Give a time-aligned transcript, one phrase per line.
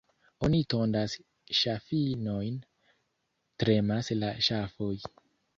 [0.45, 1.15] Oni tondas
[1.59, 2.57] ŝafinojn,—
[3.65, 4.93] tremas la ŝafoj.